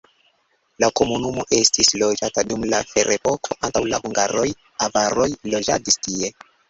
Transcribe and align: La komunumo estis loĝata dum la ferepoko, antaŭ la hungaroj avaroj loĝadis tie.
La 0.83 0.87
komunumo 0.99 1.43
estis 1.57 1.91
loĝata 2.03 2.45
dum 2.53 2.65
la 2.71 2.79
ferepoko, 2.93 3.59
antaŭ 3.69 3.85
la 3.93 4.01
hungaroj 4.07 4.47
avaroj 4.87 5.29
loĝadis 5.57 6.01
tie. 6.09 6.33